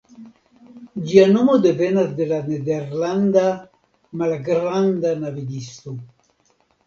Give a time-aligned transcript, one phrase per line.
[1.09, 3.43] Ĝia nomo devenas de la nederlanda
[4.23, 5.95] "malgranda navigisto".